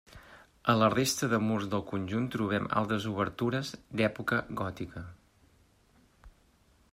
[0.71, 5.05] A la resta de murs del conjunt trobem altres obertures d'època gòtica.